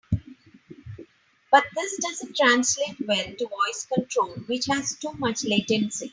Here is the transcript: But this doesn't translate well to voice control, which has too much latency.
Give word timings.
But 1.51 1.63
this 1.75 1.97
doesn't 1.99 2.35
translate 2.35 2.97
well 3.07 3.23
to 3.37 3.47
voice 3.47 3.85
control, 3.85 4.29
which 4.47 4.65
has 4.65 4.95
too 4.97 5.13
much 5.19 5.43
latency. 5.43 6.09